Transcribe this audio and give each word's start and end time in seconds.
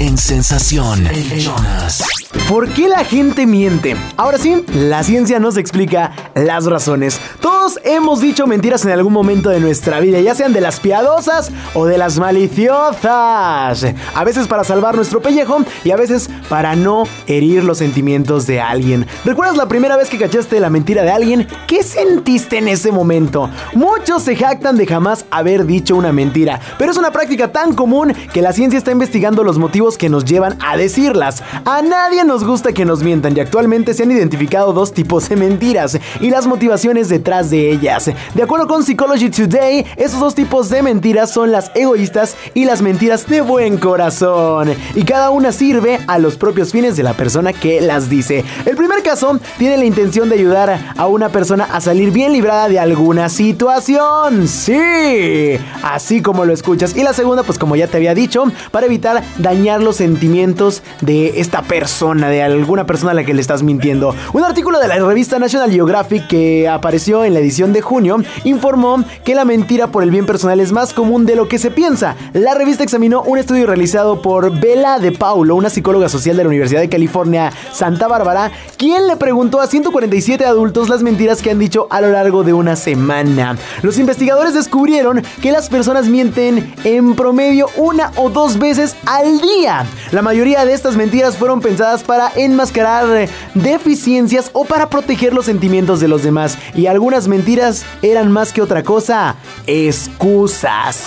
en 0.00 0.16
Sensación. 0.16 1.08
Jonas. 1.36 2.04
¿Por 2.48 2.68
qué 2.68 2.88
la 2.88 3.04
gente 3.04 3.46
miente? 3.46 3.96
Ahora 4.16 4.38
sí, 4.38 4.64
la 4.72 5.02
ciencia 5.02 5.40
nos 5.40 5.56
explica 5.56 6.12
las 6.34 6.66
razones. 6.66 7.20
Todos 7.40 7.80
hemos 7.84 8.20
dicho 8.20 8.46
mentiras 8.46 8.84
en 8.84 8.92
algún 8.92 9.12
momento 9.12 9.50
de 9.50 9.60
nuestra 9.60 10.00
vida, 10.00 10.20
ya 10.20 10.34
sean 10.34 10.52
de 10.52 10.60
las 10.60 10.78
piadosas 10.78 11.50
o 11.74 11.86
de 11.86 11.98
las 11.98 12.18
maliciosas. 12.18 13.86
A 14.14 14.24
veces 14.24 14.46
para 14.46 14.62
salvar 14.64 14.94
nuestro 14.94 15.20
pellejo 15.20 15.58
y 15.84 15.90
a 15.90 15.96
veces 15.96 16.30
para 16.48 16.76
no 16.76 17.04
herir 17.26 17.64
los 17.64 17.78
sentimientos 17.78 18.46
de 18.46 18.60
alguien. 18.60 19.06
¿Recuerdas 19.24 19.56
la 19.56 19.68
primera 19.68 19.96
vez 19.96 20.08
que 20.08 20.18
cachaste 20.18 20.60
la 20.60 20.70
mentira 20.70 21.02
de 21.02 21.10
alguien? 21.10 21.48
¿Qué 21.66 21.82
sentiste 21.82 22.58
en 22.58 22.68
ese 22.68 22.92
momento? 22.92 23.50
Muchos 23.74 24.22
se 24.22 24.36
jactan 24.36 24.76
de 24.76 24.86
jamás 24.86 25.24
haber 25.30 25.66
dicho 25.66 25.96
una 25.96 26.12
mentira, 26.12 26.60
pero 26.78 26.92
es 26.92 26.96
una 26.96 27.10
práctica 27.10 27.52
tan 27.52 27.74
común 27.74 28.14
que 28.32 28.42
la 28.42 28.52
ciencia 28.52 28.78
está 28.78 28.92
investigando 28.92 29.42
los 29.42 29.58
motivos 29.58 29.87
que 29.96 30.08
nos 30.08 30.24
llevan 30.24 30.58
a 30.60 30.76
decirlas. 30.76 31.42
A 31.64 31.80
nadie 31.82 32.24
nos 32.24 32.44
gusta 32.44 32.72
que 32.72 32.84
nos 32.84 33.02
mientan 33.02 33.36
y 33.36 33.40
actualmente 33.40 33.94
se 33.94 34.02
han 34.02 34.10
identificado 34.10 34.72
dos 34.72 34.92
tipos 34.92 35.28
de 35.28 35.36
mentiras 35.36 35.98
y 36.20 36.30
las 36.30 36.46
motivaciones 36.46 37.08
detrás 37.08 37.50
de 37.50 37.70
ellas. 37.70 38.10
De 38.34 38.42
acuerdo 38.42 38.66
con 38.66 38.82
Psychology 38.82 39.30
Today, 39.30 39.86
esos 39.96 40.20
dos 40.20 40.34
tipos 40.34 40.68
de 40.68 40.82
mentiras 40.82 41.30
son 41.30 41.52
las 41.52 41.70
egoístas 41.74 42.36
y 42.54 42.64
las 42.64 42.82
mentiras 42.82 43.26
de 43.26 43.40
buen 43.40 43.78
corazón. 43.78 44.74
Y 44.94 45.04
cada 45.04 45.30
una 45.30 45.52
sirve 45.52 46.00
a 46.06 46.18
los 46.18 46.36
propios 46.36 46.72
fines 46.72 46.96
de 46.96 47.02
la 47.02 47.14
persona 47.14 47.52
que 47.52 47.80
las 47.80 48.10
dice. 48.10 48.44
El 48.66 48.76
primer 48.76 49.02
caso 49.02 49.38
tiene 49.58 49.76
la 49.76 49.84
intención 49.84 50.28
de 50.28 50.34
ayudar 50.34 50.94
a 50.96 51.06
una 51.06 51.28
persona 51.28 51.64
a 51.64 51.80
salir 51.80 52.10
bien 52.10 52.32
librada 52.32 52.68
de 52.68 52.78
alguna 52.78 53.28
situación. 53.28 54.48
Sí, 54.48 55.56
así 55.82 56.20
como 56.22 56.44
lo 56.44 56.52
escuchas. 56.52 56.96
Y 56.96 57.02
la 57.02 57.12
segunda, 57.12 57.42
pues 57.42 57.58
como 57.58 57.76
ya 57.76 57.86
te 57.86 57.96
había 57.96 58.14
dicho, 58.14 58.44
para 58.70 58.86
evitar 58.86 59.22
dañar 59.38 59.77
los 59.84 59.96
sentimientos 59.96 60.82
de 61.00 61.40
esta 61.40 61.62
persona, 61.62 62.28
de 62.28 62.42
alguna 62.42 62.86
persona 62.86 63.12
a 63.12 63.14
la 63.14 63.24
que 63.24 63.34
le 63.34 63.40
estás 63.40 63.62
mintiendo. 63.62 64.14
Un 64.32 64.44
artículo 64.44 64.78
de 64.80 64.88
la 64.88 64.96
revista 64.98 65.38
National 65.38 65.70
Geographic 65.70 66.26
que 66.26 66.68
apareció 66.68 67.24
en 67.24 67.34
la 67.34 67.40
edición 67.40 67.72
de 67.72 67.80
junio 67.80 68.18
informó 68.44 69.04
que 69.24 69.34
la 69.34 69.44
mentira 69.44 69.88
por 69.88 70.02
el 70.02 70.10
bien 70.10 70.26
personal 70.26 70.60
es 70.60 70.72
más 70.72 70.92
común 70.92 71.26
de 71.26 71.36
lo 71.36 71.48
que 71.48 71.58
se 71.58 71.70
piensa. 71.70 72.16
La 72.32 72.54
revista 72.54 72.82
examinó 72.82 73.22
un 73.22 73.38
estudio 73.38 73.66
realizado 73.66 74.22
por 74.22 74.58
Bella 74.58 74.98
De 74.98 75.12
Paulo, 75.12 75.54
una 75.56 75.70
psicóloga 75.70 76.08
social 76.08 76.36
de 76.36 76.44
la 76.44 76.48
Universidad 76.48 76.80
de 76.80 76.88
California, 76.88 77.52
Santa 77.72 78.08
Bárbara, 78.08 78.50
quien 78.76 79.06
le 79.06 79.16
preguntó 79.16 79.60
a 79.60 79.66
147 79.66 80.44
adultos 80.44 80.88
las 80.88 81.02
mentiras 81.02 81.42
que 81.42 81.50
han 81.50 81.58
dicho 81.58 81.86
a 81.90 82.00
lo 82.00 82.10
largo 82.10 82.44
de 82.44 82.52
una 82.52 82.76
semana. 82.76 83.56
Los 83.82 83.98
investigadores 83.98 84.54
descubrieron 84.54 85.22
que 85.42 85.52
las 85.52 85.68
personas 85.68 86.08
mienten 86.08 86.74
en 86.84 87.14
promedio 87.14 87.66
una 87.76 88.12
o 88.16 88.30
dos 88.30 88.58
veces 88.58 88.96
al 89.06 89.40
día. 89.40 89.67
La 90.12 90.22
mayoría 90.22 90.64
de 90.64 90.72
estas 90.72 90.96
mentiras 90.96 91.36
fueron 91.36 91.60
pensadas 91.60 92.02
para 92.02 92.32
enmascarar 92.36 93.28
deficiencias 93.54 94.50
o 94.54 94.64
para 94.64 94.88
proteger 94.88 95.34
los 95.34 95.44
sentimientos 95.44 96.00
de 96.00 96.08
los 96.08 96.22
demás. 96.22 96.56
Y 96.74 96.86
algunas 96.86 97.28
mentiras 97.28 97.84
eran 98.00 98.32
más 98.32 98.52
que 98.52 98.62
otra 98.62 98.82
cosa, 98.82 99.36
excusas. 99.66 101.04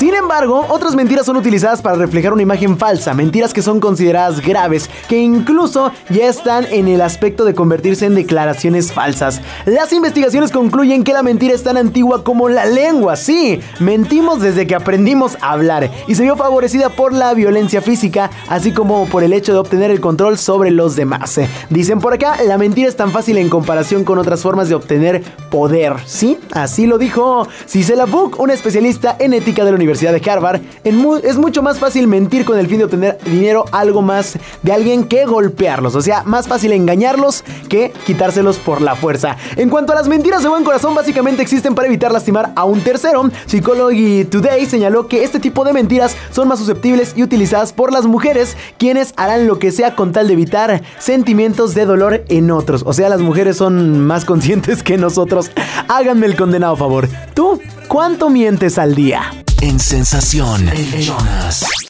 Sin 0.00 0.14
embargo, 0.14 0.64
otras 0.70 0.94
mentiras 0.94 1.26
son 1.26 1.36
utilizadas 1.36 1.82
para 1.82 1.94
reflejar 1.94 2.32
una 2.32 2.40
imagen 2.40 2.78
falsa, 2.78 3.12
mentiras 3.12 3.52
que 3.52 3.60
son 3.60 3.80
consideradas 3.80 4.40
graves, 4.40 4.88
que 5.10 5.18
incluso 5.18 5.92
ya 6.08 6.26
están 6.26 6.64
en 6.70 6.88
el 6.88 7.02
aspecto 7.02 7.44
de 7.44 7.54
convertirse 7.54 8.06
en 8.06 8.14
declaraciones 8.14 8.92
falsas. 8.92 9.42
Las 9.66 9.92
investigaciones 9.92 10.52
concluyen 10.52 11.04
que 11.04 11.12
la 11.12 11.22
mentira 11.22 11.52
es 11.52 11.64
tan 11.64 11.76
antigua 11.76 12.24
como 12.24 12.48
la 12.48 12.64
lengua, 12.64 13.14
sí, 13.14 13.60
mentimos 13.78 14.40
desde 14.40 14.66
que 14.66 14.74
aprendimos 14.74 15.36
a 15.42 15.50
hablar 15.50 15.90
y 16.06 16.14
se 16.14 16.22
vio 16.22 16.34
favorecida 16.34 16.88
por 16.88 17.12
la 17.12 17.34
violencia 17.34 17.82
física, 17.82 18.30
así 18.48 18.72
como 18.72 19.04
por 19.04 19.22
el 19.22 19.34
hecho 19.34 19.52
de 19.52 19.58
obtener 19.58 19.90
el 19.90 20.00
control 20.00 20.38
sobre 20.38 20.70
los 20.70 20.96
demás. 20.96 21.38
Dicen 21.68 22.00
por 22.00 22.14
acá, 22.14 22.38
la 22.46 22.56
mentira 22.56 22.88
es 22.88 22.96
tan 22.96 23.10
fácil 23.10 23.36
en 23.36 23.50
comparación 23.50 24.04
con 24.04 24.16
otras 24.16 24.40
formas 24.40 24.70
de 24.70 24.76
obtener 24.76 25.22
poder, 25.50 25.96
¿sí? 26.06 26.38
Así 26.52 26.86
lo 26.86 26.96
dijo 26.96 27.46
Cisela 27.68 28.06
Book, 28.06 28.36
una 28.40 28.54
especialista 28.54 29.14
en 29.18 29.34
ética 29.34 29.62
de 29.62 29.72
la 29.72 29.74
Universidad 29.74 29.89
de 29.98 30.30
Harvard, 30.30 30.60
es 30.84 31.36
mucho 31.36 31.62
más 31.62 31.78
fácil 31.78 32.06
mentir 32.06 32.44
con 32.44 32.58
el 32.58 32.66
fin 32.68 32.78
de 32.78 32.84
obtener 32.84 33.18
dinero 33.24 33.64
algo 33.72 34.02
más 34.02 34.38
de 34.62 34.72
alguien 34.72 35.04
que 35.04 35.26
golpearlos. 35.26 35.94
O 35.94 36.00
sea, 36.00 36.22
más 36.24 36.46
fácil 36.46 36.72
engañarlos 36.72 37.44
que 37.68 37.92
quitárselos 38.06 38.58
por 38.58 38.80
la 38.80 38.94
fuerza. 38.94 39.36
En 39.56 39.68
cuanto 39.68 39.92
a 39.92 39.96
las 39.96 40.08
mentiras 40.08 40.42
de 40.42 40.48
buen 40.48 40.64
corazón, 40.64 40.94
básicamente 40.94 41.42
existen 41.42 41.74
para 41.74 41.88
evitar 41.88 42.12
lastimar 42.12 42.52
a 42.54 42.64
un 42.64 42.80
tercero. 42.80 43.28
Psychology 43.46 44.24
Today 44.24 44.66
señaló 44.66 45.08
que 45.08 45.24
este 45.24 45.40
tipo 45.40 45.64
de 45.64 45.72
mentiras 45.72 46.16
son 46.30 46.48
más 46.48 46.58
susceptibles 46.58 47.14
y 47.16 47.22
utilizadas 47.22 47.72
por 47.72 47.92
las 47.92 48.06
mujeres, 48.06 48.56
quienes 48.78 49.12
harán 49.16 49.46
lo 49.46 49.58
que 49.58 49.72
sea 49.72 49.96
con 49.96 50.12
tal 50.12 50.28
de 50.28 50.34
evitar 50.34 50.82
sentimientos 50.98 51.74
de 51.74 51.84
dolor 51.84 52.24
en 52.28 52.50
otros. 52.50 52.84
O 52.86 52.92
sea, 52.92 53.08
las 53.08 53.20
mujeres 53.20 53.56
son 53.56 54.06
más 54.06 54.24
conscientes 54.24 54.82
que 54.82 54.96
nosotros. 54.96 55.50
Háganme 55.88 56.26
el 56.26 56.36
condenado 56.36 56.76
favor. 56.76 57.08
¿Tú 57.34 57.60
cuánto 57.88 58.30
mientes 58.30 58.78
al 58.78 58.94
día? 58.94 59.30
En 59.62 59.78
Sensación. 59.78 60.70
Jonas. 60.98 61.80